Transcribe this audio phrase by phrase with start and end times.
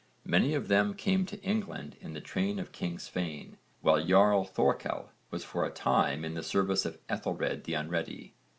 [0.25, 5.11] Many of them came to England in the train of king Svein, while Jarl Thorkell
[5.29, 8.33] was for a time in the service of Ethelred the Unready.